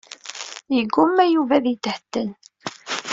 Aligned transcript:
Yegguma 0.75 1.23
Yuba 1.33 1.53
ad 1.57 1.65
yethedden. 1.69 2.29